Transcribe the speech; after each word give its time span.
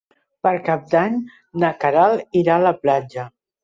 Per 0.47 0.53
Cap 0.69 0.87
d'Any 0.95 1.21
na 1.65 1.71
Queralt 1.87 2.43
irà 2.45 2.61
a 2.61 2.67
la 2.69 2.77
platja. 2.85 3.33